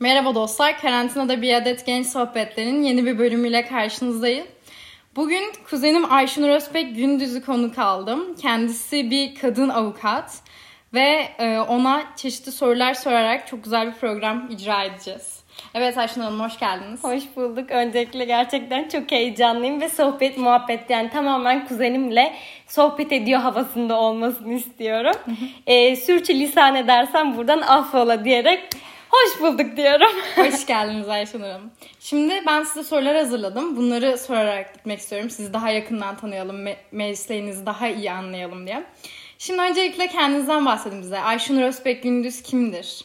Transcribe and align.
Merhaba 0.00 0.34
dostlar, 0.34 0.80
Karantinada 0.80 1.42
Bir 1.42 1.54
Adet 1.54 1.86
Genç 1.86 2.06
Sohbetler'in 2.06 2.82
yeni 2.82 3.06
bir 3.06 3.18
bölümüyle 3.18 3.66
karşınızdayım. 3.66 4.46
Bugün 5.16 5.44
kuzenim 5.70 6.12
Ayşenur 6.12 6.48
Özbek 6.48 6.96
Gündüz'ü 6.96 7.44
konuk 7.44 7.78
aldım. 7.78 8.36
Kendisi 8.42 9.10
bir 9.10 9.34
kadın 9.34 9.68
avukat 9.68 10.34
ve 10.94 11.28
e, 11.38 11.58
ona 11.58 12.02
çeşitli 12.16 12.52
sorular 12.52 12.94
sorarak 12.94 13.46
çok 13.46 13.64
güzel 13.64 13.86
bir 13.86 13.92
program 13.92 14.50
icra 14.50 14.84
edeceğiz. 14.84 15.40
Evet 15.74 15.98
Ayşenur 15.98 16.24
Hanım 16.24 16.40
hoş 16.40 16.58
geldiniz. 16.58 17.04
Hoş 17.04 17.22
bulduk. 17.36 17.70
Öncelikle 17.70 18.24
gerçekten 18.24 18.88
çok 18.88 19.10
heyecanlıyım 19.10 19.80
ve 19.80 19.88
sohbet 19.88 20.38
muhabbet 20.38 20.90
yani 20.90 21.10
tamamen 21.10 21.66
kuzenimle 21.66 22.34
sohbet 22.66 23.12
ediyor 23.12 23.40
havasında 23.40 24.00
olmasını 24.00 24.54
istiyorum. 24.54 25.14
e, 25.66 25.96
sürçü 25.96 26.34
lisan 26.34 26.74
edersem 26.74 27.36
buradan 27.36 27.60
affola 27.60 28.24
diyerek 28.24 28.60
Hoş 29.10 29.40
bulduk 29.40 29.76
diyorum. 29.76 30.10
Hoş 30.36 30.66
geldiniz 30.66 31.08
Ayşenur 31.08 31.44
Hanım. 31.44 31.70
Şimdi 32.00 32.42
ben 32.46 32.62
size 32.62 32.84
sorular 32.84 33.16
hazırladım. 33.16 33.76
Bunları 33.76 34.18
sorarak 34.18 34.74
gitmek 34.74 34.98
istiyorum. 34.98 35.30
Sizi 35.30 35.52
daha 35.52 35.70
yakından 35.70 36.16
tanıyalım, 36.16 36.66
me- 36.66 36.76
mesleğinizi 36.92 37.66
daha 37.66 37.88
iyi 37.88 38.12
anlayalım 38.12 38.66
diye. 38.66 38.84
Şimdi 39.38 39.60
öncelikle 39.60 40.06
kendinizden 40.06 40.66
bahsedin 40.66 41.00
bize. 41.02 41.18
Ayşenur 41.20 41.62
Özbek 41.62 42.02
Gündüz 42.02 42.42
kimdir? 42.42 43.04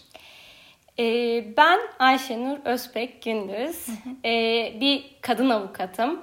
Ee, 0.99 1.45
ben 1.57 1.79
Ayşenur 1.99 2.57
Özbek 2.65 3.21
Gündüz. 3.23 3.87
Ee, 4.25 4.73
bir 4.81 5.03
kadın 5.21 5.49
avukatım. 5.49 6.21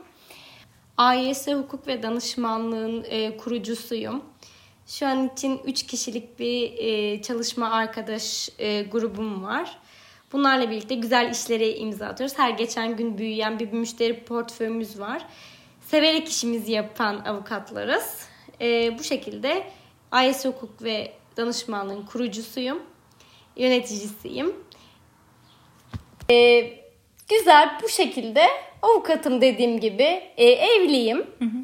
AYS 0.97 1.47
Hukuk 1.49 1.87
ve 1.87 2.03
Danışmanlığın 2.03 3.05
e, 3.09 3.37
kurucusuyum. 3.37 4.25
Şu 4.91 5.07
an 5.07 5.29
için 5.29 5.61
3 5.65 5.87
kişilik 5.87 6.39
bir 6.39 6.73
e, 6.79 7.23
çalışma 7.23 7.71
arkadaş 7.71 8.49
e, 8.59 8.83
grubum 8.83 9.45
var. 9.45 9.79
Bunlarla 10.33 10.71
birlikte 10.71 10.95
güzel 10.95 11.31
işlere 11.31 11.77
imza 11.77 12.07
atıyoruz. 12.07 12.39
Her 12.39 12.51
geçen 12.51 12.97
gün 12.97 13.19
büyüyen 13.19 13.59
bir 13.59 13.73
müşteri 13.73 14.25
portföyümüz 14.25 15.01
var. 15.01 15.27
Severek 15.87 16.29
işimizi 16.29 16.73
yapan 16.73 17.25
avukatlarız. 17.25 18.27
E, 18.61 18.99
bu 18.99 19.05
şekilde 19.05 19.67
AYS 20.11 20.45
Hukuk 20.45 20.83
ve 20.83 21.13
Danışmanlığın 21.37 22.07
kurucusuyum. 22.07 22.83
Yöneticisiyim. 23.57 24.55
E, 26.31 26.63
güzel 27.29 27.79
bu 27.83 27.89
şekilde 27.89 28.43
avukatım 28.83 29.41
dediğim 29.41 29.81
gibi. 29.81 30.23
E, 30.37 30.45
evliyim. 30.45 31.19
Hı 31.19 31.45
hı. 31.45 31.59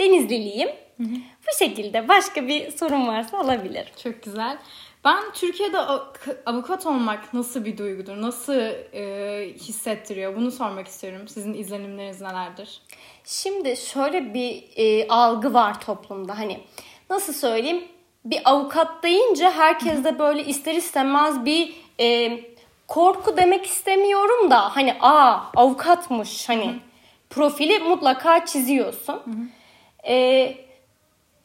Denizliliyim. 0.00 0.68
Hı 0.96 1.02
hı. 1.02 1.16
Bu 1.52 1.58
şekilde 1.58 2.08
başka 2.08 2.48
bir 2.48 2.70
sorun 2.70 3.08
varsa 3.08 3.38
alabilirim. 3.38 3.92
Çok 4.02 4.22
güzel. 4.22 4.58
Ben 5.04 5.32
Türkiye'de 5.34 5.78
avukat 6.46 6.86
olmak 6.86 7.34
nasıl 7.34 7.64
bir 7.64 7.78
duygudur? 7.78 8.22
Nasıl 8.22 8.54
e, 8.94 9.54
hissettiriyor? 9.54 10.36
Bunu 10.36 10.50
sormak 10.50 10.88
istiyorum. 10.88 11.28
Sizin 11.28 11.54
izlenimleriniz 11.54 12.20
nelerdir? 12.20 12.82
Şimdi 13.24 13.76
şöyle 13.76 14.34
bir 14.34 14.64
e, 14.76 15.08
algı 15.08 15.54
var 15.54 15.80
toplumda. 15.80 16.38
Hani 16.38 16.60
nasıl 17.10 17.32
söyleyeyim? 17.32 17.84
Bir 18.24 18.40
avukat 18.44 19.02
deyince 19.02 19.50
herkes 19.50 20.04
de 20.04 20.18
böyle 20.18 20.44
ister 20.44 20.74
istemez 20.74 21.44
bir 21.44 21.74
e, 22.00 22.40
korku 22.88 23.36
demek 23.36 23.66
istemiyorum 23.66 24.50
da 24.50 24.76
hani 24.76 24.96
aa 25.00 25.40
avukatmış 25.56 26.48
hani 26.48 26.74
profili 27.30 27.78
mutlaka 27.78 28.46
çiziyorsun. 28.46 29.14
Hı. 29.14 29.30
E, 30.08 30.67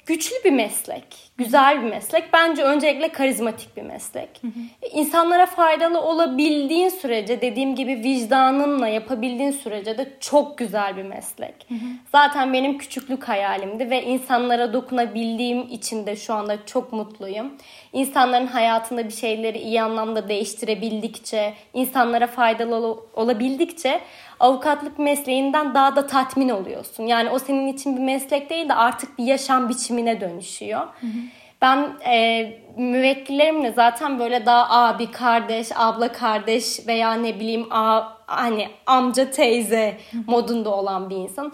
güçlü 0.06 0.36
bir 0.46 0.52
meslek, 0.52 1.04
güzel 1.38 1.82
bir 1.82 1.90
meslek. 1.90 2.34
Bence 2.34 2.64
öncelikle 2.64 3.12
karizmatik 3.12 3.78
bir 3.78 3.82
meslek. 3.82 4.30
Hı 4.42 4.48
hı. 4.48 4.90
İnsanlara 4.92 5.46
faydalı 5.46 6.02
olabildiğin 6.02 6.90
sürece, 6.90 7.42
dediğim 7.42 7.76
gibi 7.76 7.92
vicdanınla 7.92 8.88
yapabildiğin 8.88 9.52
sürece 9.52 9.98
de 9.98 10.14
çok 10.20 10.58
güzel 10.58 10.98
bir 10.98 11.04
meslek. 11.04 11.56
Hı 11.70 11.74
hı. 11.74 11.88
Zaten 12.12 12.54
benim 12.54 12.78
küçüklük 12.78 13.24
hayalimdi 13.24 13.90
ve 13.90 14.04
insanlara 14.04 14.74
dokunabildiğim 14.74 15.62
için 15.62 16.06
de 16.06 16.16
şu 16.16 16.34
anda 16.34 16.66
çok 16.66 16.94
mutluyum. 16.94 17.54
İnsanların 17.94 18.48
hayatında 18.48 19.06
bir 19.06 19.14
şeyleri 19.14 19.58
iyi 19.58 19.82
anlamda 19.82 20.30
değiştirebildikçe, 20.30 21.54
insanlara 21.74 22.28
faydalı 22.28 23.00
olabildikçe 23.14 24.02
avukatlık 24.44 25.00
mesleğinden 25.00 25.74
daha 25.74 25.96
da 25.96 26.08
tatmin 26.08 26.50
oluyorsun. 26.50 27.04
Yani 27.04 27.30
o 27.30 27.40
senin 27.40 27.68
için 27.68 27.98
bir 27.98 28.02
meslek 28.02 28.50
değil 28.50 28.70
de 28.70 28.74
artık 28.74 29.18
bir 29.18 29.24
yaşam 29.24 29.70
biçimine 29.70 30.22
dönüşüyor. 30.22 30.80
Hı 30.80 31.08
hı. 31.08 31.22
Ben 31.62 31.90
e, 32.06 32.46
müvekkillerimle 32.78 33.72
zaten 33.72 34.20
böyle 34.20 34.46
daha 34.46 34.88
abi 34.88 35.12
kardeş, 35.12 35.68
abla 35.76 36.12
kardeş 36.12 36.88
veya 36.88 37.14
ne 37.14 37.40
bileyim 37.40 37.68
a, 37.72 38.04
hani 38.28 38.68
amca 38.86 39.32
teyze 39.32 39.98
modunda 40.28 40.70
olan 40.70 41.10
bir 41.10 41.16
insan. 41.16 41.54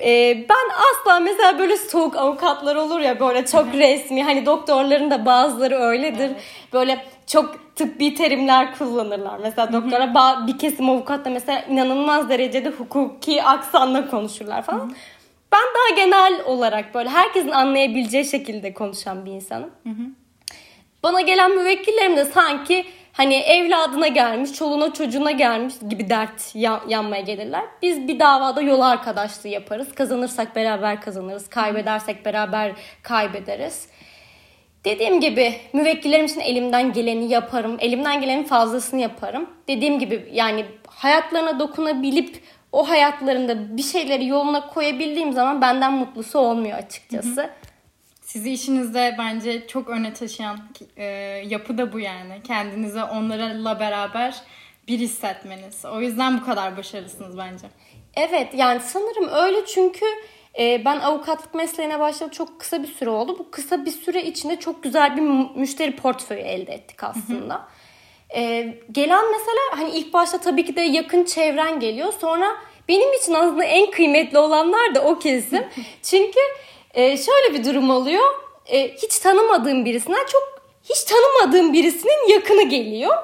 Ee, 0.00 0.46
ben 0.48 0.68
asla 0.90 1.20
mesela 1.20 1.58
böyle 1.58 1.76
soğuk 1.76 2.16
avukatlar 2.16 2.76
olur 2.76 3.00
ya 3.00 3.20
böyle 3.20 3.46
çok 3.46 3.74
resmi 3.74 4.24
hani 4.24 4.46
doktorların 4.46 5.10
da 5.10 5.26
bazıları 5.26 5.76
öyledir. 5.76 6.30
Evet. 6.30 6.42
Böyle 6.72 7.04
çok 7.32 7.76
tıbbi 7.76 8.14
terimler 8.14 8.78
kullanırlar. 8.78 9.38
Mesela 9.42 9.72
doktora 9.72 10.14
bir 10.46 10.58
kesim 10.58 10.90
avukat 10.90 11.24
da 11.24 11.30
mesela 11.30 11.62
inanılmaz 11.62 12.28
derecede 12.28 12.68
hukuki 12.68 13.42
aksanla 13.42 14.10
konuşurlar 14.10 14.62
falan. 14.62 14.94
Ben 15.52 15.60
daha 15.60 15.96
genel 16.04 16.44
olarak 16.44 16.94
böyle 16.94 17.08
herkesin 17.08 17.50
anlayabileceği 17.50 18.24
şekilde 18.24 18.74
konuşan 18.74 19.26
bir 19.26 19.30
insanım. 19.30 19.70
Bana 21.02 21.20
gelen 21.20 21.50
müvekkillerim 21.50 22.16
de 22.16 22.24
sanki 22.24 22.84
hani 23.12 23.34
evladına 23.34 24.08
gelmiş, 24.08 24.52
çoluğuna 24.52 24.92
çocuğuna 24.92 25.30
gelmiş 25.30 25.74
gibi 25.88 26.10
dert 26.10 26.54
yanmaya 26.88 27.22
gelirler. 27.22 27.64
Biz 27.82 28.08
bir 28.08 28.18
davada 28.18 28.62
yol 28.62 28.80
arkadaşlığı 28.80 29.48
yaparız. 29.48 29.94
Kazanırsak 29.94 30.56
beraber 30.56 31.00
kazanırız, 31.00 31.48
kaybedersek 31.48 32.24
beraber 32.24 32.72
kaybederiz. 33.02 33.88
Dediğim 34.84 35.20
gibi 35.20 35.54
müvekkillerim 35.72 36.26
için 36.26 36.40
elimden 36.40 36.92
geleni 36.92 37.28
yaparım. 37.32 37.76
Elimden 37.80 38.20
gelenin 38.20 38.44
fazlasını 38.44 39.00
yaparım. 39.00 39.50
Dediğim 39.68 39.98
gibi 39.98 40.28
yani 40.32 40.64
hayatlarına 40.86 41.58
dokunabilip 41.58 42.42
o 42.72 42.88
hayatlarında 42.88 43.76
bir 43.76 43.82
şeyleri 43.82 44.26
yoluna 44.26 44.66
koyabildiğim 44.66 45.32
zaman 45.32 45.60
benden 45.60 45.92
mutlusu 45.92 46.38
olmuyor 46.38 46.78
açıkçası. 46.78 47.40
Hı 47.40 47.44
hı. 47.44 47.50
Sizi 48.22 48.52
işinizde 48.52 49.14
bence 49.18 49.66
çok 49.66 49.88
öne 49.88 50.12
taşıyan 50.12 50.58
e, 50.96 51.04
yapı 51.46 51.78
da 51.78 51.92
bu 51.92 52.00
yani. 52.00 52.42
Kendinize 52.46 53.04
onlarla 53.04 53.80
beraber 53.80 54.34
bir 54.88 54.98
hissetmeniz. 54.98 55.84
O 55.84 56.00
yüzden 56.00 56.40
bu 56.40 56.44
kadar 56.44 56.76
başarılısınız 56.76 57.38
bence. 57.38 57.66
Evet 58.16 58.54
yani 58.54 58.80
sanırım 58.80 59.28
öyle 59.28 59.66
çünkü 59.66 60.06
ben 60.58 61.00
avukatlık 61.00 61.54
mesleğine 61.54 62.00
başladım 62.00 62.30
çok 62.32 62.60
kısa 62.60 62.82
bir 62.82 62.88
süre 62.88 63.10
oldu. 63.10 63.36
Bu 63.38 63.50
kısa 63.50 63.84
bir 63.84 63.90
süre 63.90 64.22
içinde 64.22 64.56
çok 64.56 64.82
güzel 64.82 65.16
bir 65.16 65.22
müşteri 65.60 65.96
portföyü 65.96 66.40
elde 66.40 66.72
ettik 66.72 67.04
aslında. 67.04 67.54
Hı 67.54 67.58
hı. 67.58 68.40
E, 68.40 68.74
gelen 68.92 69.30
mesela 69.32 69.58
hani 69.70 69.90
ilk 69.90 70.12
başta 70.12 70.38
tabii 70.38 70.64
ki 70.64 70.76
de 70.76 70.80
yakın 70.80 71.24
çevren 71.24 71.80
geliyor. 71.80 72.12
Sonra 72.20 72.56
benim 72.88 73.14
için 73.14 73.34
aslında 73.34 73.64
en 73.64 73.90
kıymetli 73.90 74.38
olanlar 74.38 74.94
da 74.94 75.00
o 75.00 75.18
kesim. 75.18 75.64
Çünkü 76.02 76.40
e, 76.94 77.16
şöyle 77.16 77.54
bir 77.54 77.64
durum 77.64 77.90
oluyor. 77.90 78.24
E, 78.66 78.94
hiç 78.94 79.18
tanımadığım 79.18 79.84
birisinden 79.84 80.26
çok 80.26 80.62
hiç 80.84 81.02
tanımadığım 81.02 81.72
birisinin 81.72 82.32
yakını 82.32 82.62
geliyor. 82.62 83.16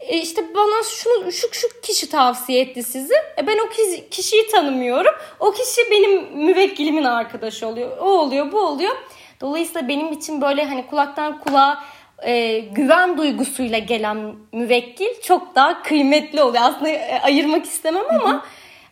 E 0.00 0.18
işte 0.18 0.54
bana 0.54 0.82
şu, 0.82 1.32
şu, 1.32 1.48
şu 1.52 1.68
kişi 1.82 2.08
tavsiye 2.10 2.60
etti 2.60 2.82
sizi. 2.82 3.14
E 3.38 3.46
ben 3.46 3.58
o 3.58 3.68
kişi, 3.68 4.08
kişiyi 4.10 4.46
tanımıyorum. 4.46 5.14
O 5.40 5.52
kişi 5.52 5.90
benim 5.90 6.36
müvekkilimin 6.46 7.04
arkadaşı 7.04 7.66
oluyor. 7.66 7.98
O 7.98 8.04
oluyor 8.04 8.52
bu 8.52 8.60
oluyor. 8.60 8.96
Dolayısıyla 9.40 9.88
benim 9.88 10.12
için 10.12 10.40
böyle 10.40 10.64
hani 10.64 10.86
kulaktan 10.86 11.40
kulağa 11.40 11.84
e, 12.22 12.58
güven 12.58 13.18
duygusuyla 13.18 13.78
gelen 13.78 14.34
müvekkil 14.52 15.20
çok 15.22 15.54
daha 15.54 15.82
kıymetli 15.82 16.42
oluyor. 16.42 16.64
Aslında 16.64 16.88
e, 16.88 17.20
ayırmak 17.20 17.64
istemem 17.64 18.04
ama... 18.10 18.32
Hı-hı 18.32 18.42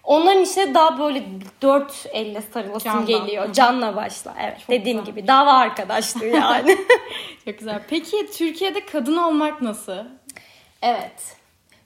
Onların 0.05 0.43
içine 0.43 0.75
daha 0.75 0.99
böyle 0.99 1.25
dört 1.63 2.07
elle 2.13 2.43
sarılasın 2.55 2.91
Canla. 2.91 3.05
geliyor. 3.05 3.53
Canla 3.53 3.97
başla. 3.97 4.35
Evet 4.43 4.59
Çok 4.61 4.69
dediğim 4.69 4.99
güzel. 4.99 5.13
gibi 5.15 5.27
dava 5.29 5.53
arkadaşlığı 5.53 6.27
yani. 6.27 6.79
Çok 7.45 7.59
güzel. 7.59 7.83
Peki 7.91 8.27
Türkiye'de 8.37 8.87
kadın 8.87 9.17
olmak 9.17 9.63
nasıl? 9.63 9.97
Evet. 10.83 11.37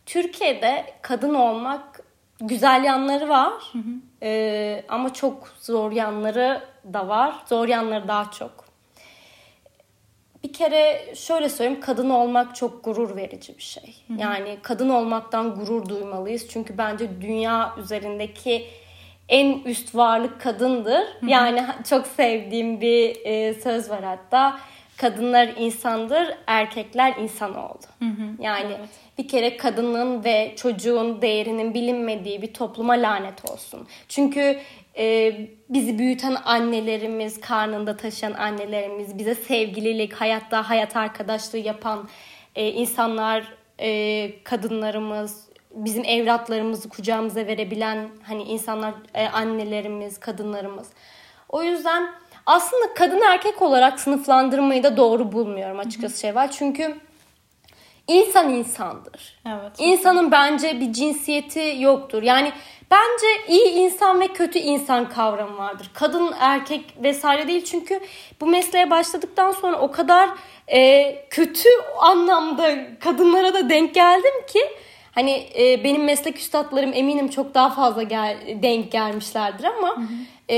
Türkiye'de 0.06 0.84
kadın 1.02 1.34
olmak 1.34 2.00
güzel 2.40 2.84
yanları 2.84 3.28
var. 3.28 3.52
Hı 3.72 3.78
hı. 3.78 3.82
Ee, 4.22 4.84
ama 4.88 5.12
çok 5.12 5.48
zor 5.60 5.92
yanları 5.92 6.62
da 6.92 7.08
var. 7.08 7.34
Zor 7.46 7.68
yanları 7.68 8.08
daha 8.08 8.30
çok 8.30 8.64
bir 10.44 10.52
kere 10.52 11.14
şöyle 11.14 11.48
söyleyeyim 11.48 11.80
kadın 11.80 12.10
olmak 12.10 12.56
çok 12.56 12.84
gurur 12.84 13.16
verici 13.16 13.56
bir 13.58 13.62
şey. 13.62 13.96
Hı-hı. 14.08 14.20
Yani 14.20 14.58
kadın 14.62 14.88
olmaktan 14.88 15.54
gurur 15.54 15.88
duymalıyız. 15.88 16.48
Çünkü 16.48 16.78
bence 16.78 17.20
dünya 17.20 17.74
üzerindeki 17.78 18.66
en 19.28 19.58
üst 19.58 19.94
varlık 19.94 20.40
kadındır. 20.40 21.00
Hı-hı. 21.00 21.30
Yani 21.30 21.66
çok 21.88 22.06
sevdiğim 22.06 22.80
bir 22.80 23.16
e, 23.24 23.54
söz 23.54 23.90
var 23.90 24.04
hatta. 24.04 24.58
Kadınlar 24.96 25.48
insandır, 25.58 26.34
erkekler 26.46 27.16
insanoğlu. 27.16 27.78
Hı 27.98 28.04
hı, 28.04 28.42
yani 28.42 28.74
evet. 28.78 28.88
bir 29.18 29.28
kere 29.28 29.56
kadının 29.56 30.24
ve 30.24 30.54
çocuğun 30.56 31.22
değerinin 31.22 31.74
bilinmediği 31.74 32.42
bir 32.42 32.54
topluma 32.54 32.92
lanet 32.92 33.50
olsun. 33.50 33.88
Çünkü 34.08 34.58
e, 34.98 35.34
bizi 35.68 35.98
büyüten 35.98 36.36
annelerimiz, 36.44 37.40
karnında 37.40 37.96
taşıyan 37.96 38.32
annelerimiz, 38.32 39.18
bize 39.18 39.34
sevgililik, 39.34 40.12
hayatta 40.12 40.70
hayat 40.70 40.96
arkadaşlığı 40.96 41.58
yapan 41.58 42.08
e, 42.56 42.68
insanlar, 42.68 43.54
e, 43.80 44.42
kadınlarımız, 44.44 45.48
bizim 45.70 46.04
evlatlarımızı 46.04 46.88
kucağımıza 46.88 47.46
verebilen 47.46 48.08
hani 48.22 48.42
insanlar, 48.42 48.94
e, 49.14 49.26
annelerimiz, 49.26 50.20
kadınlarımız. 50.20 50.88
O 51.48 51.62
yüzden 51.62 52.08
aslında 52.46 52.94
kadın 52.94 53.20
erkek 53.20 53.62
olarak 53.62 54.00
sınıflandırmayı 54.00 54.82
da 54.82 54.96
doğru 54.96 55.32
bulmuyorum 55.32 55.78
açıkçası 55.78 56.20
şey 56.20 56.34
var. 56.34 56.50
Çünkü 56.50 56.96
insan 58.08 58.50
insandır. 58.50 59.40
Evet. 59.46 59.72
İnsanın 59.78 60.30
bence 60.30 60.80
bir 60.80 60.92
cinsiyeti 60.92 61.76
yoktur. 61.78 62.22
Yani 62.22 62.52
bence 62.90 63.26
iyi 63.48 63.68
insan 63.68 64.20
ve 64.20 64.28
kötü 64.28 64.58
insan 64.58 65.08
kavramı 65.08 65.58
vardır. 65.58 65.90
Kadın, 65.94 66.34
erkek 66.40 66.84
vesaire 67.02 67.48
değil. 67.48 67.64
Çünkü 67.64 68.00
bu 68.40 68.46
mesleğe 68.46 68.90
başladıktan 68.90 69.52
sonra 69.52 69.80
o 69.80 69.90
kadar 69.90 70.30
e, 70.68 71.14
kötü 71.30 71.68
anlamda 71.98 72.98
kadınlara 73.00 73.54
da 73.54 73.70
denk 73.70 73.94
geldim 73.94 74.46
ki 74.52 74.60
hani 75.12 75.46
e, 75.58 75.84
benim 75.84 76.04
meslek 76.04 76.38
üstadlarım 76.38 76.92
eminim 76.94 77.28
çok 77.28 77.54
daha 77.54 77.70
fazla 77.70 78.02
gel, 78.02 78.36
denk 78.62 78.92
gelmişlerdir 78.92 79.64
ama 79.64 79.96
hı 79.96 80.00
hı. 80.00 80.06
E, 80.50 80.56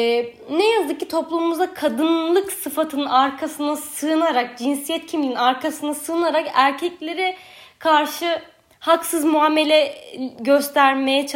ne 0.50 0.70
yazık 0.70 1.00
ki 1.00 1.08
toplumumuzda 1.08 1.74
kadınlık 1.74 2.52
sıfatının 2.52 3.06
arkasına 3.06 3.76
sığınarak, 3.76 4.58
cinsiyet 4.58 5.06
kimliğinin 5.06 5.36
arkasına 5.36 5.94
sığınarak 5.94 6.48
erkeklere 6.54 7.36
karşı 7.78 8.42
haksız 8.80 9.24
muamele 9.24 9.94
göstermeye 10.40 11.26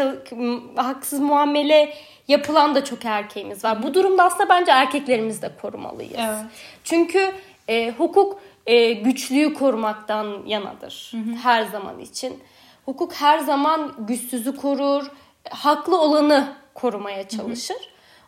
haksız 0.76 1.20
muamele 1.20 1.94
yapılan 2.28 2.74
da 2.74 2.84
çok 2.84 3.04
erkeğimiz 3.04 3.64
var. 3.64 3.82
Bu 3.82 3.94
durumda 3.94 4.24
aslında 4.24 4.48
bence 4.48 4.72
erkeklerimiz 4.72 5.42
de 5.42 5.50
korumalıyız. 5.62 6.14
Evet. 6.18 6.44
Çünkü 6.84 7.32
e, 7.68 7.90
hukuk 7.90 8.40
e, 8.66 8.92
güçlüyü 8.92 9.54
korumaktan 9.54 10.42
yanadır 10.46 11.12
hı 11.14 11.16
hı. 11.16 11.36
her 11.42 11.62
zaman 11.62 11.98
için. 11.98 12.42
Hukuk 12.84 13.12
her 13.12 13.38
zaman 13.38 13.94
güçsüzü 13.98 14.56
korur, 14.56 15.10
haklı 15.50 16.00
olanı 16.00 16.56
korumaya 16.74 17.28
çalışır. 17.28 17.76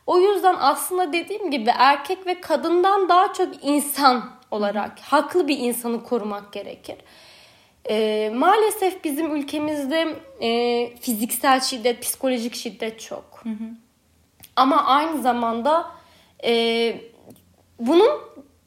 O 0.06 0.18
yüzden 0.18 0.56
aslında 0.60 1.12
dediğim 1.12 1.50
gibi 1.50 1.70
erkek 1.76 2.26
ve 2.26 2.40
kadından 2.40 3.08
daha 3.08 3.32
çok 3.32 3.64
insan 3.64 4.30
olarak 4.50 5.00
haklı 5.00 5.48
bir 5.48 5.58
insanı 5.58 6.04
korumak 6.04 6.52
gerekir. 6.52 6.96
E, 7.90 8.30
maalesef 8.34 9.04
bizim 9.04 9.36
ülkemizde 9.36 10.16
e, 10.40 10.96
fiziksel 10.96 11.60
şiddet, 11.60 12.02
psikolojik 12.02 12.54
şiddet 12.54 13.00
çok. 13.00 13.40
Hı 13.42 13.48
hı. 13.48 13.64
Ama 14.56 14.84
aynı 14.84 15.22
zamanda 15.22 15.90
e, 16.44 16.94
bunun 17.80 18.10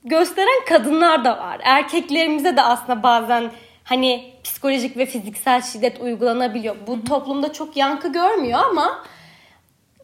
gösteren 0.03 0.65
kadınlar 0.67 1.25
da 1.25 1.37
var. 1.37 1.61
Erkeklerimize 1.63 2.57
de 2.57 2.61
aslında 2.61 3.03
bazen 3.03 3.51
hani 3.83 4.33
psikolojik 4.43 4.97
ve 4.97 5.05
fiziksel 5.05 5.61
şiddet 5.61 6.01
uygulanabiliyor. 6.01 6.75
Bu 6.87 6.93
hı 6.93 6.97
hı. 6.97 7.03
toplumda 7.05 7.53
çok 7.53 7.77
yankı 7.77 8.11
görmüyor 8.11 8.59
ama 8.69 9.03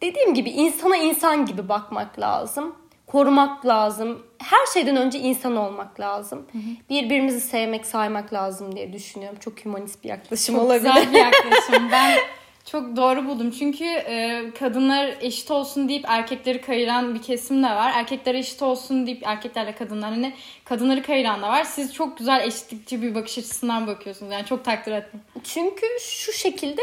dediğim 0.02 0.34
gibi 0.34 0.50
insana 0.50 0.96
insan 0.96 1.46
gibi 1.46 1.68
bakmak 1.68 2.18
lazım. 2.20 2.74
Korumak 3.06 3.66
lazım. 3.66 4.26
Her 4.38 4.66
şeyden 4.74 4.96
önce 4.96 5.18
insan 5.18 5.56
olmak 5.56 6.00
lazım. 6.00 6.46
Hı 6.52 6.58
hı. 6.58 6.62
Birbirimizi 6.90 7.40
sevmek, 7.40 7.86
saymak 7.86 8.32
lazım 8.32 8.76
diye 8.76 8.92
düşünüyorum. 8.92 9.38
Çok 9.40 9.64
humanist 9.64 10.04
bir 10.04 10.08
yaklaşım 10.08 10.54
çok 10.54 10.64
olabilir. 10.64 10.92
Çok 10.94 11.04
güzel 11.04 11.12
bir 11.12 11.18
yaklaşım. 11.32 11.90
Ben 11.92 12.18
çok 12.64 12.96
doğru 12.96 13.26
buldum. 13.26 13.50
Çünkü 13.50 13.84
e, 13.84 14.44
kadınlar 14.58 15.14
eşit 15.20 15.50
olsun 15.50 15.88
deyip 15.88 16.04
erkekleri 16.08 16.60
kayıran 16.60 17.14
bir 17.14 17.22
kesim 17.22 17.62
de 17.62 17.66
var. 17.66 17.92
Erkekler 17.94 18.34
eşit 18.34 18.62
olsun 18.62 19.06
deyip 19.06 19.22
erkeklerle 19.26 19.74
kadınlar 19.74 20.10
hani 20.10 20.32
kadınları 20.64 21.02
kayıran 21.02 21.42
da 21.42 21.48
var. 21.48 21.64
Siz 21.64 21.94
çok 21.94 22.18
güzel 22.18 22.46
eşitlikçi 22.46 23.02
bir 23.02 23.14
bakış 23.14 23.38
açısından 23.38 23.86
bakıyorsunuz. 23.86 24.32
Yani 24.32 24.46
çok 24.46 24.64
takdir 24.64 24.92
ettim. 24.92 25.20
Çünkü 25.44 25.86
şu 26.00 26.32
şekilde 26.32 26.82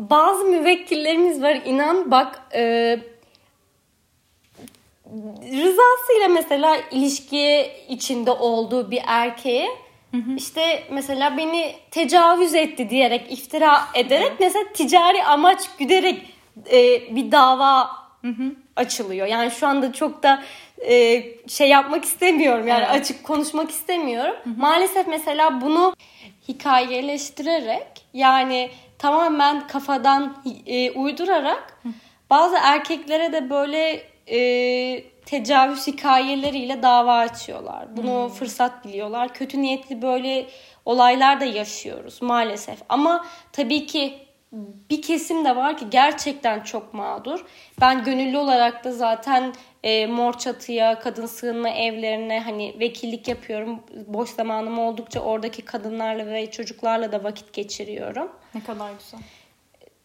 bazı 0.00 0.44
müvekkillerimiz 0.44 1.42
var 1.42 1.58
inan 1.64 2.10
bak 2.10 2.42
e, 2.54 2.98
rızasıyla 5.42 6.28
mesela 6.28 6.76
ilişki 6.90 7.70
içinde 7.88 8.30
olduğu 8.30 8.90
bir 8.90 9.02
erkeğe 9.06 9.68
Hı 10.10 10.16
hı. 10.16 10.36
İşte 10.36 10.82
mesela 10.90 11.36
beni 11.36 11.74
tecavüz 11.90 12.54
etti 12.54 12.90
diyerek 12.90 13.32
iftira 13.32 13.80
ederek 13.94 14.30
hı. 14.30 14.36
mesela 14.40 14.64
ticari 14.74 15.24
amaç 15.24 15.58
güderek 15.78 16.34
e, 16.72 16.76
bir 17.16 17.32
dava 17.32 17.90
hı 18.22 18.28
hı. 18.28 18.54
açılıyor. 18.76 19.26
Yani 19.26 19.50
şu 19.50 19.66
anda 19.66 19.92
çok 19.92 20.22
da 20.22 20.42
e, 20.88 21.24
şey 21.48 21.68
yapmak 21.68 22.04
istemiyorum 22.04 22.66
yani 22.66 22.84
evet. 22.90 23.00
açık 23.00 23.24
konuşmak 23.24 23.70
istemiyorum. 23.70 24.34
Hı 24.44 24.50
hı. 24.50 24.54
Maalesef 24.58 25.06
mesela 25.06 25.60
bunu 25.60 25.94
hikayeleştirerek 26.48 27.86
yani 28.14 28.70
tamamen 29.00 29.66
kafadan 29.66 30.36
e, 30.66 30.90
uydurarak 30.90 31.80
bazı 32.30 32.56
erkeklere 32.62 33.32
de 33.32 33.50
böyle 33.50 34.02
e, 34.26 34.40
tecavüz 35.26 35.86
hikayeleriyle 35.86 36.82
dava 36.82 37.18
açıyorlar. 37.18 37.96
Bunu 37.96 38.24
hmm. 38.24 38.28
fırsat 38.28 38.84
biliyorlar. 38.84 39.34
Kötü 39.34 39.62
niyetli 39.62 40.02
böyle 40.02 40.46
olaylar 40.84 41.40
da 41.40 41.44
yaşıyoruz 41.44 42.22
maalesef. 42.22 42.78
Ama 42.88 43.26
tabii 43.52 43.86
ki 43.86 44.18
bir 44.90 45.02
kesim 45.02 45.44
de 45.44 45.56
var 45.56 45.76
ki 45.76 45.90
gerçekten 45.90 46.60
çok 46.60 46.94
mağdur. 46.94 47.44
Ben 47.80 48.04
gönüllü 48.04 48.38
olarak 48.38 48.84
da 48.84 48.92
zaten 48.92 49.52
e, 49.82 50.06
Mor 50.06 50.32
Çatı'ya, 50.32 51.00
kadın 51.00 51.26
sığınma 51.26 51.68
evlerine 51.68 52.40
hani 52.40 52.76
vekillik 52.80 53.28
yapıyorum. 53.28 53.80
Boş 54.06 54.30
zamanım 54.30 54.78
oldukça 54.78 55.20
oradaki 55.20 55.62
kadınlarla 55.62 56.26
ve 56.26 56.50
çocuklarla 56.50 57.12
da 57.12 57.24
vakit 57.24 57.52
geçiriyorum. 57.52 58.32
Ne 58.54 58.64
kadar 58.64 58.90
güzel. 58.92 59.20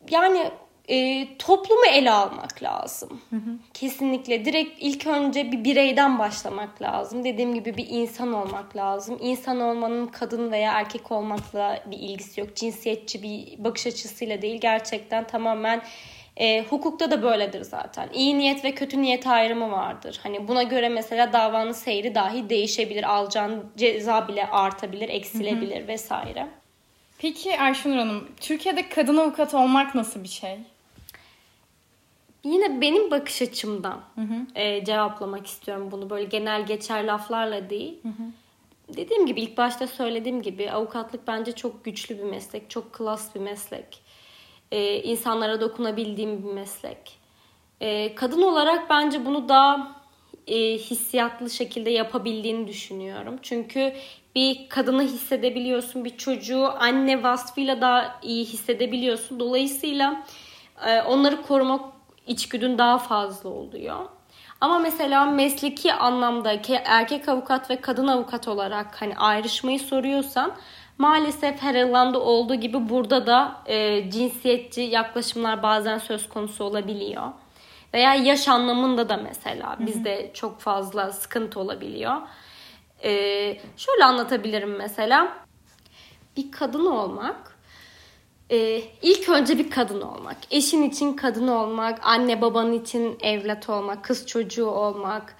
Yani 0.09 0.51
e, 0.89 1.27
toplumu 1.37 1.85
ele 1.85 2.11
almak 2.11 2.63
lazım. 2.63 3.21
Hı 3.29 3.35
hı. 3.35 3.49
Kesinlikle. 3.73 4.45
Direkt 4.45 4.77
ilk 4.79 5.07
önce 5.07 5.51
bir 5.51 5.63
bireyden 5.63 6.19
başlamak 6.19 6.81
lazım. 6.81 7.23
Dediğim 7.23 7.53
gibi 7.53 7.77
bir 7.77 7.87
insan 7.89 8.33
olmak 8.33 8.75
lazım. 8.75 9.17
İnsan 9.21 9.61
olmanın 9.61 10.07
kadın 10.07 10.51
veya 10.51 10.73
erkek 10.73 11.11
olmakla 11.11 11.83
bir 11.85 11.97
ilgisi 11.97 12.41
yok. 12.41 12.55
Cinsiyetçi 12.55 13.23
bir 13.23 13.63
bakış 13.63 13.87
açısıyla 13.87 14.41
değil. 14.41 14.61
Gerçekten 14.61 15.27
tamamen 15.27 15.81
e, 16.37 16.63
hukukta 16.63 17.11
da 17.11 17.23
böyledir 17.23 17.61
zaten. 17.61 18.09
İyi 18.13 18.37
niyet 18.37 18.65
ve 18.65 18.75
kötü 18.75 19.01
niyet 19.01 19.27
ayrımı 19.27 19.71
vardır. 19.71 20.19
Hani 20.23 20.47
buna 20.47 20.63
göre 20.63 20.89
mesela 20.89 21.33
davanın 21.33 21.71
seyri 21.71 22.15
dahi 22.15 22.49
değişebilir. 22.49 23.03
Alacağın 23.03 23.65
ceza 23.77 24.27
bile 24.27 24.47
artabilir, 24.47 25.09
eksilebilir 25.09 25.79
hı 25.79 25.83
hı. 25.83 25.87
vesaire. 25.87 26.47
Peki 27.17 27.59
Ayşenur 27.59 27.97
Hanım, 27.97 28.27
Türkiye'de 28.41 28.89
kadın 28.89 29.17
avukat 29.17 29.53
olmak 29.53 29.95
nasıl 29.95 30.23
bir 30.23 30.27
şey? 30.27 30.57
Yine 32.43 32.81
benim 32.81 33.11
bakış 33.11 33.41
açımdan 33.41 34.01
hı 34.15 34.21
hı. 34.21 34.59
E, 34.59 34.85
cevaplamak 34.85 35.47
istiyorum 35.47 35.87
bunu. 35.91 36.09
Böyle 36.09 36.25
genel 36.25 36.65
geçer 36.65 37.03
laflarla 37.03 37.69
değil. 37.69 37.99
Hı 38.03 38.09
hı. 38.09 38.31
Dediğim 38.97 39.25
gibi 39.25 39.41
ilk 39.41 39.57
başta 39.57 39.87
söylediğim 39.87 40.41
gibi 40.41 40.71
avukatlık 40.71 41.27
bence 41.27 41.51
çok 41.51 41.85
güçlü 41.85 42.17
bir 42.17 42.23
meslek. 42.23 42.69
Çok 42.69 42.93
klas 42.93 43.35
bir 43.35 43.39
meslek. 43.39 44.04
E, 44.75 45.01
insanlara 45.01 45.61
dokunabildiğim 45.61 46.43
bir 46.43 46.53
meslek. 46.53 47.19
E, 47.81 48.15
kadın 48.15 48.41
olarak 48.41 48.89
bence 48.89 49.25
bunu 49.25 49.49
daha 49.49 49.95
e, 50.47 50.57
hissiyatlı 50.77 51.49
şekilde 51.49 51.89
yapabildiğini 51.89 52.67
düşünüyorum. 52.67 53.35
Çünkü 53.41 53.93
bir 54.35 54.69
kadını 54.69 55.03
hissedebiliyorsun, 55.03 56.05
bir 56.05 56.17
çocuğu 56.17 56.67
anne 56.79 57.23
vasfıyla 57.23 57.81
daha 57.81 58.19
iyi 58.23 58.45
hissedebiliyorsun. 58.45 59.39
Dolayısıyla 59.39 60.23
e, 60.87 61.01
onları 61.01 61.41
korumak 61.41 61.85
içgüdün 62.27 62.77
daha 62.77 62.97
fazla 62.97 63.49
oluyor. 63.49 63.99
Ama 64.61 64.79
mesela 64.79 65.25
mesleki 65.25 65.93
anlamda 65.93 66.61
erkek 66.85 67.29
avukat 67.29 67.69
ve 67.69 67.81
kadın 67.81 68.07
avukat 68.07 68.47
olarak 68.47 69.01
hani 69.01 69.15
ayrışmayı 69.15 69.79
soruyorsan 69.79 70.55
maalesef 70.97 71.61
her 71.61 71.75
alanda 71.75 72.19
olduğu 72.19 72.55
gibi 72.55 72.89
burada 72.89 73.27
da 73.27 73.61
e, 73.65 74.09
cinsiyetçi 74.11 74.81
yaklaşımlar 74.81 75.63
bazen 75.63 75.97
söz 75.97 76.29
konusu 76.29 76.63
olabiliyor. 76.63 77.23
Veya 77.93 78.15
yaş 78.15 78.47
anlamında 78.47 79.09
da 79.09 79.17
mesela 79.17 79.77
bizde 79.79 80.31
çok 80.33 80.59
fazla 80.59 81.11
sıkıntı 81.11 81.59
olabiliyor. 81.59 82.15
E, 83.03 83.11
şöyle 83.77 84.05
anlatabilirim 84.05 84.75
mesela. 84.75 85.37
Bir 86.37 86.51
kadın 86.51 86.85
olmak 86.85 87.55
ee, 88.49 88.81
ilk 89.01 89.29
önce 89.29 89.57
bir 89.57 89.69
kadın 89.69 90.01
olmak. 90.01 90.37
Eşin 90.51 90.83
için 90.83 91.13
kadın 91.13 91.47
olmak, 91.47 91.99
anne 92.03 92.41
babanın 92.41 92.73
için 92.73 93.17
evlat 93.21 93.69
olmak, 93.69 94.03
kız 94.03 94.27
çocuğu 94.27 94.65
olmak, 94.67 95.35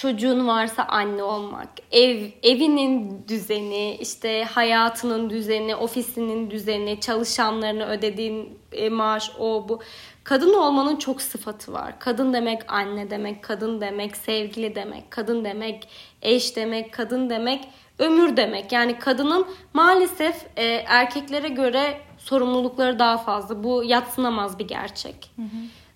çocuğun 0.00 0.46
varsa 0.46 0.82
anne 0.82 1.22
olmak, 1.22 1.68
ev 1.92 2.26
evinin 2.42 3.24
düzeni, 3.28 3.96
işte 4.00 4.44
hayatının 4.44 5.30
düzeni, 5.30 5.76
ofisinin 5.76 6.50
düzeni, 6.50 7.00
çalışanlarını 7.00 7.86
ödediğin 7.86 8.58
e, 8.72 8.88
maaş 8.88 9.30
o 9.38 9.68
bu. 9.68 9.80
Kadın 10.24 10.54
olmanın 10.54 10.96
çok 10.96 11.22
sıfatı 11.22 11.72
var. 11.72 11.98
Kadın 11.98 12.32
demek 12.32 12.72
anne 12.72 13.10
demek, 13.10 13.42
kadın 13.42 13.80
demek 13.80 14.16
sevgili 14.16 14.74
demek, 14.74 15.10
kadın 15.10 15.44
demek 15.44 15.88
eş 16.22 16.56
demek, 16.56 16.92
kadın 16.92 17.30
demek 17.30 17.68
ömür 17.98 18.36
demek. 18.36 18.72
Yani 18.72 18.98
kadının 18.98 19.46
maalesef 19.74 20.46
e, 20.56 20.64
erkeklere 20.86 21.48
göre 21.48 22.00
sorumlulukları 22.18 22.98
daha 22.98 23.18
fazla. 23.18 23.64
Bu 23.64 23.84
yatsınamaz 23.84 24.58
bir 24.58 24.68
gerçek. 24.68 25.30
Hı 25.36 25.42
hı. 25.42 25.46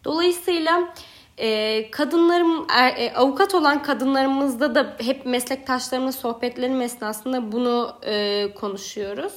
Dolayısıyla 0.05 0.95
e, 1.43 1.91
kadınlarım 1.91 2.67
er, 2.71 2.95
e, 2.97 3.13
avukat 3.15 3.55
olan 3.55 3.83
kadınlarımızda 3.83 4.75
da 4.75 4.97
hep 5.01 5.27
meslektaşlarımla 5.27 6.13
sohbetlerim 6.13 6.81
esnasında 6.81 7.53
bunu 7.53 7.97
e, 8.07 8.47
konuşuyoruz. 8.55 9.33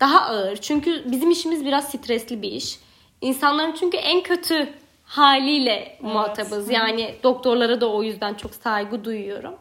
Daha 0.00 0.20
ağır. 0.20 0.56
Çünkü 0.56 1.10
bizim 1.10 1.30
işimiz 1.30 1.64
biraz 1.64 1.88
stresli 1.88 2.42
bir 2.42 2.52
iş. 2.52 2.78
İnsanların 3.20 3.72
çünkü 3.72 3.96
en 3.96 4.22
kötü 4.22 4.68
haliyle 5.04 5.72
evet. 5.72 6.02
muhatabız. 6.02 6.70
Yani 6.70 7.14
doktorlara 7.22 7.80
da 7.80 7.92
o 7.92 8.02
yüzden 8.02 8.34
çok 8.34 8.54
saygı 8.54 9.04
duyuyorum. 9.04 9.54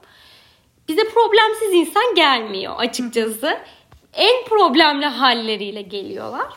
Bize 0.88 1.02
problemsiz 1.04 1.74
insan 1.74 2.16
gelmiyor 2.16 2.74
açıkçası. 2.78 3.58
en 4.14 4.46
problemli 4.46 5.06
halleriyle 5.06 5.82
geliyorlar. 5.82 6.48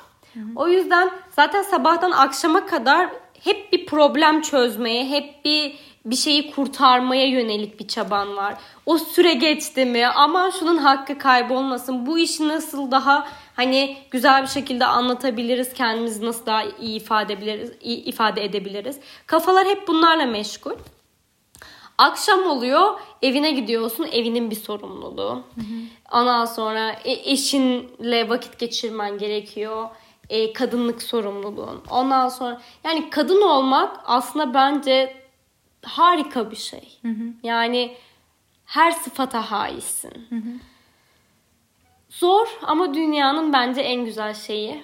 O 0.56 0.68
yüzden 0.68 1.10
zaten 1.36 1.62
sabahtan 1.62 2.10
akşama 2.10 2.66
kadar 2.66 3.10
hep 3.44 3.72
bir 3.72 3.86
problem 3.86 4.42
çözmeye, 4.42 5.08
hep 5.08 5.44
bir 5.44 5.74
bir 6.10 6.16
şeyi 6.16 6.50
kurtarmaya 6.50 7.26
yönelik 7.26 7.80
bir 7.80 7.88
çaban 7.88 8.36
var. 8.36 8.54
O 8.86 8.98
süre 8.98 9.34
geçti 9.34 9.84
mi? 9.84 10.06
Aman 10.06 10.50
şunun 10.50 10.76
hakkı 10.76 11.18
kaybolmasın. 11.18 12.06
Bu 12.06 12.18
işi 12.18 12.48
nasıl 12.48 12.90
daha 12.90 13.28
hani 13.56 13.96
güzel 14.10 14.42
bir 14.42 14.48
şekilde 14.48 14.86
anlatabiliriz, 14.86 15.72
kendimizi 15.72 16.26
nasıl 16.26 16.46
daha 16.46 16.62
iyi 16.64 16.96
ifade 16.96 17.32
edebiliriz, 17.32 17.72
iyi 17.80 18.04
ifade 18.04 18.44
edebiliriz. 18.44 18.98
Kafalar 19.26 19.66
hep 19.66 19.88
bunlarla 19.88 20.26
meşgul. 20.26 20.74
Akşam 21.98 22.46
oluyor, 22.46 23.00
evine 23.22 23.50
gidiyorsun, 23.50 24.08
evinin 24.12 24.50
bir 24.50 24.56
sorumluluğu. 24.56 25.42
Hı 25.54 25.60
hı. 25.60 26.18
Ondan 26.20 26.44
sonra 26.44 26.90
e, 26.90 27.12
eşinle 27.12 28.28
vakit 28.28 28.58
geçirmen 28.58 29.18
gerekiyor 29.18 29.88
e, 30.30 30.52
kadınlık 30.52 31.02
sorumluluğun. 31.02 31.82
Ondan 31.90 32.28
sonra 32.28 32.60
yani 32.84 33.10
kadın 33.10 33.42
olmak 33.42 34.00
aslında 34.04 34.54
bence 34.54 35.16
harika 35.82 36.50
bir 36.50 36.56
şey. 36.56 36.98
Hı 37.02 37.08
hı. 37.08 37.24
Yani 37.42 37.96
her 38.66 38.90
sıfata 38.90 39.50
haizsin. 39.50 40.26
Hı 40.28 40.36
hı. 40.36 40.52
Zor 42.10 42.58
ama 42.62 42.94
dünyanın 42.94 43.52
bence 43.52 43.80
en 43.80 44.04
güzel 44.04 44.34
şeyi. 44.34 44.82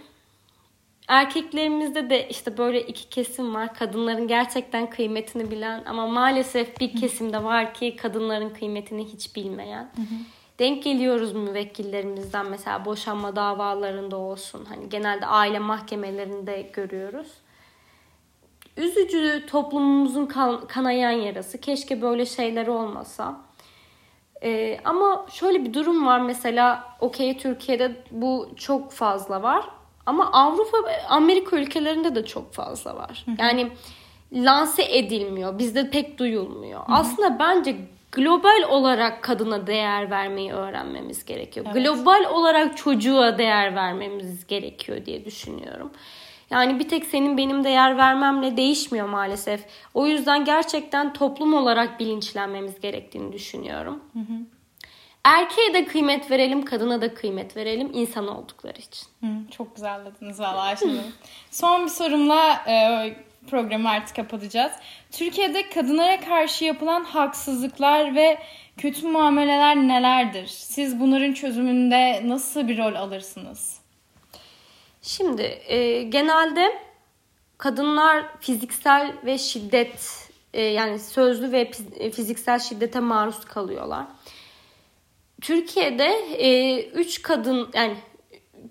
Erkeklerimizde 1.08 2.10
de 2.10 2.28
işte 2.28 2.58
böyle 2.58 2.86
iki 2.86 3.08
kesim 3.08 3.54
var. 3.54 3.74
Kadınların 3.74 4.28
gerçekten 4.28 4.90
kıymetini 4.90 5.50
bilen 5.50 5.82
ama 5.86 6.06
maalesef 6.06 6.80
bir 6.80 6.96
kesimde 6.96 7.44
var 7.44 7.74
ki 7.74 7.96
kadınların 7.96 8.50
kıymetini 8.50 9.04
hiç 9.04 9.36
bilmeyen. 9.36 9.90
Hı 9.96 10.02
hı 10.02 10.43
denk 10.58 10.82
geliyoruz 10.82 11.32
müvekkillerimizden 11.32 12.46
mesela 12.46 12.84
boşanma 12.84 13.36
davalarında 13.36 14.16
olsun. 14.16 14.64
Hani 14.68 14.88
genelde 14.88 15.26
aile 15.26 15.58
mahkemelerinde 15.58 16.62
görüyoruz. 16.72 17.28
Üzücü 18.76 19.46
toplumumuzun 19.50 20.26
kan- 20.26 20.66
kanayan 20.66 21.10
yarası. 21.10 21.60
Keşke 21.60 22.02
böyle 22.02 22.26
şeyler 22.26 22.66
olmasa. 22.66 23.40
Ee, 24.42 24.80
ama 24.84 25.26
şöyle 25.30 25.64
bir 25.64 25.74
durum 25.74 26.06
var 26.06 26.20
mesela 26.20 26.96
okey 27.00 27.38
Türkiye'de 27.38 27.96
bu 28.10 28.48
çok 28.56 28.92
fazla 28.92 29.42
var. 29.42 29.64
Ama 30.06 30.32
Avrupa 30.32 30.76
Amerika 31.08 31.56
ülkelerinde 31.56 32.14
de 32.14 32.24
çok 32.26 32.52
fazla 32.52 32.96
var. 32.96 33.24
Yani 33.38 33.68
lanse 34.32 34.96
edilmiyor. 34.98 35.58
Bizde 35.58 35.90
pek 35.90 36.18
duyulmuyor. 36.18 36.80
Hı 36.80 36.92
hı. 36.92 36.96
Aslında 36.96 37.38
bence 37.38 37.76
global 38.14 38.62
olarak 38.68 39.22
kadına 39.22 39.66
değer 39.66 40.10
vermeyi 40.10 40.52
öğrenmemiz 40.52 41.24
gerekiyor. 41.24 41.66
Evet. 41.68 41.76
Global 41.76 42.24
olarak 42.30 42.76
çocuğa 42.76 43.38
değer 43.38 43.74
vermemiz 43.74 44.46
gerekiyor 44.46 45.06
diye 45.06 45.24
düşünüyorum. 45.24 45.90
Yani 46.50 46.78
bir 46.78 46.88
tek 46.88 47.04
senin 47.04 47.36
benim 47.36 47.64
değer 47.64 47.96
vermemle 47.96 48.56
değişmiyor 48.56 49.08
maalesef. 49.08 49.64
O 49.94 50.06
yüzden 50.06 50.44
gerçekten 50.44 51.12
toplum 51.12 51.54
olarak 51.54 52.00
bilinçlenmemiz 52.00 52.80
gerektiğini 52.80 53.32
düşünüyorum. 53.32 54.02
Hı 54.12 54.18
hı. 54.18 54.38
Erkeğe 55.24 55.74
de 55.74 55.84
kıymet 55.84 56.30
verelim, 56.30 56.64
kadına 56.64 57.00
da 57.00 57.14
kıymet 57.14 57.56
verelim 57.56 57.90
insan 57.94 58.28
oldukları 58.28 58.78
için. 58.78 59.06
Hı, 59.20 59.26
çok 59.50 59.76
güzel 59.76 60.00
dediniz 60.04 60.40
valla 60.40 60.60
Ayşenur. 60.60 60.98
Son 61.50 61.84
bir 61.84 61.90
sorumla 61.90 62.64
e, 62.66 63.16
programı 63.50 63.88
artık 63.90 64.16
kapatacağız. 64.16 64.72
Türkiye'de 65.10 65.68
kadınlara 65.68 66.20
karşı 66.20 66.64
yapılan 66.64 67.04
haksızlıklar 67.04 68.14
ve 68.14 68.38
kötü 68.76 69.08
muameleler 69.08 69.76
nelerdir? 69.76 70.46
Siz 70.46 71.00
bunların 71.00 71.32
çözümünde 71.32 72.28
nasıl 72.28 72.68
bir 72.68 72.78
rol 72.78 72.94
alırsınız? 72.94 73.80
Şimdi 75.02 75.58
e, 75.66 76.02
genelde 76.02 76.78
kadınlar 77.58 78.24
fiziksel 78.40 79.12
ve 79.24 79.38
şiddet 79.38 80.28
e, 80.54 80.62
yani 80.62 80.98
sözlü 80.98 81.52
ve 81.52 81.70
fiziksel 82.10 82.58
şiddete 82.58 83.00
maruz 83.00 83.44
kalıyorlar. 83.44 84.06
Türkiye'de 85.40 86.10
3 86.94 87.18
e, 87.18 87.22
kadın 87.22 87.70
yani 87.74 87.96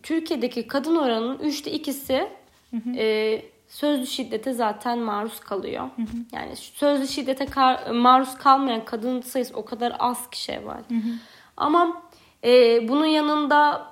Türkiye'deki 0.03 0.68
kadın 0.68 0.96
oranının 0.96 1.38
3'te 1.38 1.72
ikisi 1.72 2.30
hı 2.72 2.77
hı. 2.77 2.96
E, 2.98 3.42
sözlü 3.74 4.08
şiddete 4.08 4.53
zaten 4.53 5.00
maruz 5.00 5.39
kalıyor. 5.39 5.84
Hı 5.84 6.01
hı. 6.01 6.18
Yani 6.32 6.56
sözlü 6.56 7.08
şiddete 7.08 7.46
kar, 7.46 7.92
maruz 7.92 8.38
kalmayan 8.38 8.86
kadın 8.86 9.22
sayısı 9.22 9.58
o 9.58 9.65
kadar 9.65 9.96
az 10.00 10.30
kişi 10.30 10.65
var. 10.65 10.82
Hı 10.89 10.96
hı. 10.96 11.13
Ama 11.58 12.01
e, 12.44 12.50
bunun 12.88 13.06
yanında 13.06 13.88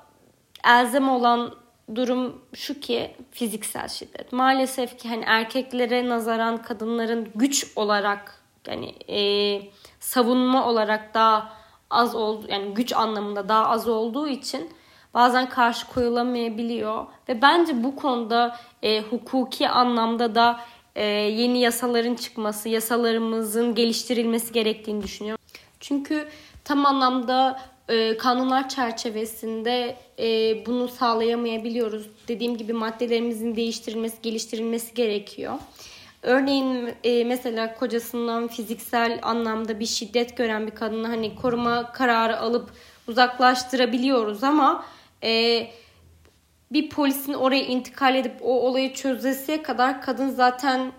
elzem 0.64 1.10
olan 1.10 1.56
durum 1.96 2.42
şu 2.54 2.80
ki 2.80 3.16
fiziksel 3.32 3.88
şiddet. 3.88 4.34
Maalesef 4.34 4.98
ki 4.98 5.10
hani 5.10 5.24
erkeklere 5.28 6.10
nazaran 6.10 6.62
kadınların 6.62 7.30
güç 7.36 7.72
olarak 7.76 8.44
yani 8.68 8.96
e, 9.10 9.22
savunma 10.00 10.68
olarak 10.68 11.14
daha 11.14 11.54
az 11.90 12.16
oldu 12.16 12.46
yani 12.50 12.74
güç 12.74 12.94
anlamında 12.94 13.50
daha 13.50 13.68
az 13.68 13.88
olduğu 13.88 14.28
için 14.28 14.70
bazen 15.14 15.50
karşı 15.50 15.88
koyulamayabiliyor 15.88 17.06
ve 17.30 17.42
bence 17.42 17.84
bu 17.84 17.96
konuda 17.96 18.58
e, 18.84 19.02
hukuki 19.02 19.70
anlamda 19.70 20.36
da 20.36 20.60
e, 20.96 21.06
yeni 21.06 21.62
yasaların 21.62 22.16
çıkması, 22.16 22.70
yasalarımızın 22.70 23.76
geliştirilmesi 23.76 24.54
gerektiğini 24.54 25.04
düşünüyorum. 25.04 25.44
Çünkü 25.80 26.28
tam 26.64 26.86
anlamda 26.86 27.60
e, 27.90 28.18
kanunlar 28.18 28.70
çerçevesinde 28.70 29.96
e, 30.20 30.26
bunu 30.66 30.88
sağlayamayabiliyoruz. 30.88 32.08
Dediğim 32.28 32.58
gibi 32.58 32.74
maddelerimizin 32.74 33.56
değiştirilmesi, 33.56 34.22
geliştirilmesi 34.22 34.94
gerekiyor. 34.94 35.54
Örneğin 36.22 36.94
e, 37.04 37.24
mesela 37.24 37.76
kocasından 37.76 38.48
fiziksel 38.48 39.20
anlamda 39.22 39.80
bir 39.80 39.86
şiddet 39.86 40.38
gören 40.38 40.68
bir 40.68 40.72
kadını 40.72 41.08
hani 41.08 41.36
koruma 41.36 41.92
kararı 41.92 42.40
alıp 42.40 42.70
uzaklaştırabiliyoruz 43.08 44.44
ama 44.44 44.86
e, 45.24 45.68
bir 46.72 46.90
polisin 46.90 47.34
oraya 47.34 47.64
intikal 47.64 48.16
edip 48.16 48.36
o 48.42 48.62
olayı 48.62 48.94
çözesiye 48.94 49.64
kadar 49.64 50.02
kadın 50.02 50.30
zaten 50.30 50.92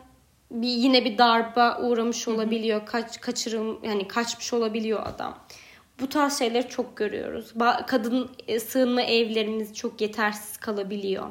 bir 0.51 0.69
yine 0.69 1.05
bir 1.05 1.19
darba 1.19 1.79
uğramış 1.83 2.29
olabiliyor. 2.29 2.87
Kaç 2.87 3.21
kaçırım 3.21 3.85
yani 3.85 4.09
kaçmış 4.09 4.53
olabiliyor 4.53 5.07
adam. 5.07 5.39
Bu 6.01 6.09
tarz 6.09 6.39
şeyleri 6.39 6.69
çok 6.69 6.97
görüyoruz. 6.97 7.55
Kadın 7.87 8.31
e, 8.49 8.61
sığınma 8.61 9.03
evlerimiz 9.03 9.75
çok 9.75 10.01
yetersiz 10.01 10.57
kalabiliyor. 10.57 11.27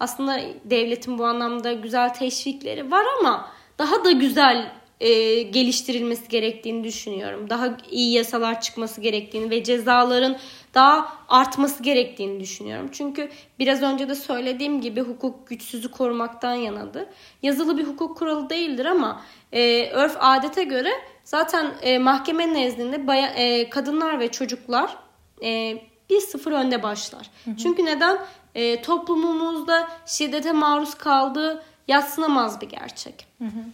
Aslında 0.00 0.40
devletin 0.64 1.18
bu 1.18 1.24
anlamda 1.24 1.72
güzel 1.72 2.14
teşvikleri 2.14 2.90
var 2.90 3.04
ama 3.18 3.50
daha 3.78 4.04
da 4.04 4.10
güzel 4.10 4.72
e, 5.00 5.42
geliştirilmesi 5.42 6.28
gerektiğini 6.28 6.84
düşünüyorum. 6.84 7.50
Daha 7.50 7.76
iyi 7.90 8.12
yasalar 8.12 8.60
çıkması 8.60 9.00
gerektiğini 9.00 9.50
ve 9.50 9.64
cezaların 9.64 10.36
daha 10.74 11.12
artması 11.28 11.82
gerektiğini 11.82 12.40
düşünüyorum. 12.40 12.88
Çünkü 12.92 13.30
biraz 13.58 13.82
önce 13.82 14.08
de 14.08 14.14
söylediğim 14.14 14.80
gibi 14.80 15.00
hukuk 15.00 15.48
güçsüzü 15.48 15.90
korumaktan 15.90 16.54
yanadır. 16.54 17.04
Yazılı 17.42 17.78
bir 17.78 17.84
hukuk 17.84 18.16
kuralı 18.16 18.50
değildir 18.50 18.86
ama 18.86 19.22
e, 19.52 19.90
örf 19.90 20.16
adete 20.20 20.64
göre 20.64 20.90
zaten 21.24 21.74
e, 21.82 21.98
mahkeme 21.98 22.54
nezdinde 22.54 23.06
baya, 23.06 23.26
e, 23.26 23.70
kadınlar 23.70 24.20
ve 24.20 24.28
çocuklar 24.28 24.96
e, 25.42 25.78
bir 26.10 26.20
sıfır 26.20 26.52
önde 26.52 26.82
başlar. 26.82 27.30
Hı 27.44 27.50
hı. 27.50 27.56
Çünkü 27.56 27.84
neden? 27.84 28.18
E, 28.54 28.82
toplumumuzda 28.82 29.88
şiddete 30.06 30.52
maruz 30.52 30.94
kaldığı 30.94 31.62
yatsınamaz 31.88 32.60
bir 32.60 32.68
gerçek. 32.68 33.26
Hı 33.38 33.44
hı. 33.44 33.64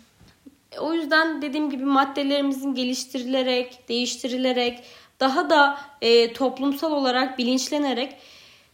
O 0.80 0.94
yüzden 0.94 1.42
dediğim 1.42 1.70
gibi 1.70 1.84
maddelerimizin 1.84 2.74
geliştirilerek, 2.74 3.88
değiştirilerek, 3.88 4.82
daha 5.20 5.50
da 5.50 5.78
e, 6.00 6.32
toplumsal 6.32 6.92
olarak 6.92 7.38
bilinçlenerek 7.38 8.16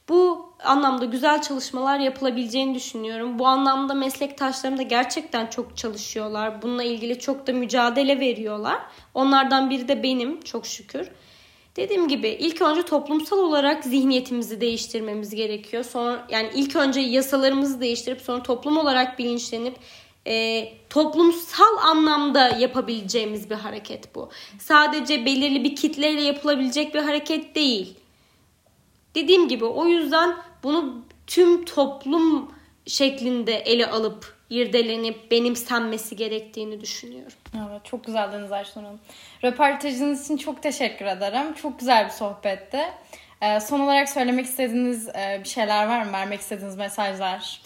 bu 0.09 0.53
anlamda 0.65 1.05
güzel 1.05 1.43
çalışmalar 1.43 1.99
yapılabileceğini 1.99 2.75
düşünüyorum. 2.75 3.39
Bu 3.39 3.47
anlamda 3.47 3.95
meslektaşlarım 3.95 4.79
da 4.79 4.83
gerçekten 4.83 5.47
çok 5.47 5.77
çalışıyorlar. 5.77 6.63
Bununla 6.63 6.83
ilgili 6.83 7.19
çok 7.19 7.47
da 7.47 7.53
mücadele 7.53 8.21
veriyorlar. 8.21 8.79
Onlardan 9.15 9.71
biri 9.71 9.89
de 9.89 10.03
benim 10.03 10.41
çok 10.41 10.67
şükür. 10.67 11.09
Dediğim 11.77 12.09
gibi 12.09 12.29
ilk 12.29 12.63
önce 12.63 12.83
toplumsal 12.83 13.39
olarak 13.39 13.85
zihniyetimizi 13.85 14.61
değiştirmemiz 14.61 15.35
gerekiyor. 15.35 15.85
Sonra 15.85 16.27
yani 16.31 16.51
ilk 16.55 16.77
önce 16.77 17.01
yasalarımızı 17.01 17.81
değiştirip 17.81 18.21
sonra 18.21 18.43
toplum 18.43 18.79
olarak 18.79 19.19
bilinçlenip 19.19 19.77
e, 20.29 20.69
toplumsal 20.91 21.77
anlamda 21.83 22.49
yapabileceğimiz 22.49 23.51
bir 23.51 23.55
hareket 23.55 24.15
bu. 24.15 24.31
Sadece 24.59 25.25
belirli 25.25 25.65
bir 25.65 25.77
kitleyle 25.77 26.23
yapılabilecek 26.23 26.95
bir 26.95 27.01
hareket 27.01 27.55
değil. 27.55 27.97
Dediğim 29.15 29.49
gibi 29.49 29.65
o 29.65 29.87
yüzden 29.87 30.37
bunu 30.63 31.05
tüm 31.27 31.65
toplum 31.65 32.53
şeklinde 32.87 33.55
ele 33.55 33.87
alıp 33.87 34.39
irdelenip 34.51 35.31
benimsenmesi 35.31 36.17
gerektiğini 36.17 36.81
düşünüyorum. 36.81 37.39
Evet, 37.55 37.85
çok 37.85 38.05
güzeldiniz 38.05 38.53
Ayşen 38.53 38.85
Hanım. 38.85 39.01
Röportajınız 39.45 40.25
için 40.25 40.37
çok 40.37 40.63
teşekkür 40.63 41.07
ederim. 41.07 41.55
Çok 41.63 41.79
güzel 41.79 42.05
bir 42.05 42.11
sohbetti. 42.11 42.81
Ee, 43.43 43.61
son 43.61 43.81
olarak 43.81 44.09
söylemek 44.09 44.47
istediğiniz 44.47 45.09
e, 45.09 45.41
bir 45.45 45.49
şeyler 45.49 45.87
var 45.87 46.03
mı? 46.03 46.13
Vermek 46.13 46.41
istediğiniz 46.41 46.77
mesajlar? 46.77 47.61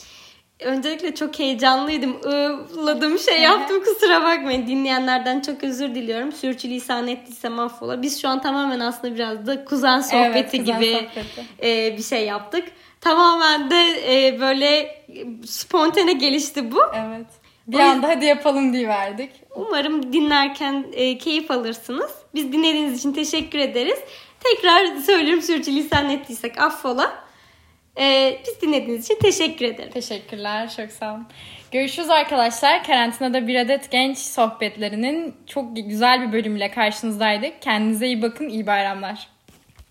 Öncelikle 0.64 1.14
çok 1.14 1.38
heyecanlıydım. 1.38 2.16
Iğladım 2.74 3.18
şey 3.18 3.40
yaptım 3.40 3.84
kusura 3.84 4.22
bakmayın. 4.22 4.66
Dinleyenlerden 4.66 5.40
çok 5.40 5.64
özür 5.64 5.94
diliyorum. 5.94 6.32
Sürçülisan 6.32 7.08
ettiysem 7.08 7.58
affola. 7.58 8.02
Biz 8.02 8.22
şu 8.22 8.28
an 8.28 8.42
tamamen 8.42 8.80
aslında 8.80 9.14
biraz 9.14 9.46
da 9.46 9.64
kuzen 9.64 10.00
sohbeti 10.00 10.38
evet, 10.38 10.50
kuzen 10.50 10.64
gibi 10.64 10.92
sohbeti. 10.92 11.46
E, 11.62 11.96
bir 11.98 12.02
şey 12.02 12.26
yaptık. 12.26 12.64
Tamamen 13.00 13.70
de 13.70 13.80
e, 14.08 14.40
böyle 14.40 15.02
spontane 15.46 16.12
gelişti 16.12 16.72
bu. 16.72 16.80
Evet. 16.94 17.26
Bir 17.66 17.78
o 17.78 17.82
anda 17.82 18.08
hadi 18.08 18.24
yapalım 18.24 18.72
diye 18.72 18.88
verdik. 18.88 19.30
Umarım 19.56 20.12
dinlerken 20.12 20.86
e, 20.92 21.18
keyif 21.18 21.50
alırsınız. 21.50 22.10
Biz 22.34 22.52
dinlediğiniz 22.52 22.98
için 22.98 23.12
teşekkür 23.12 23.58
ederiz. 23.58 23.98
Tekrar 24.40 24.96
söylüyorum 24.96 25.42
sürçülisan 25.42 26.10
ettiysek 26.10 26.60
affola. 26.60 27.21
Ee, 27.98 28.40
biz 28.46 28.60
dinlediğiniz 28.60 29.04
için 29.04 29.18
teşekkür 29.22 29.64
ederim. 29.64 29.90
Teşekkürler. 29.90 30.72
Çok 30.76 30.90
sağ 30.90 31.14
olun. 31.14 31.26
Görüşürüz 31.70 32.10
arkadaşlar. 32.10 32.84
Karantinada 32.84 33.46
bir 33.46 33.56
adet 33.56 33.90
genç 33.90 34.18
sohbetlerinin 34.18 35.34
çok 35.46 35.76
güzel 35.76 36.26
bir 36.28 36.32
bölümüyle 36.32 36.70
karşınızdaydık. 36.70 37.62
Kendinize 37.62 38.06
iyi 38.06 38.22
bakın. 38.22 38.48
İyi 38.48 38.66
bayramlar. 38.66 39.28